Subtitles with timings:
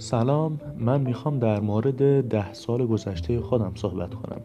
[0.00, 4.40] سلام من می‌خوام در مورد ده سال گذشته خودم صحبت کنم.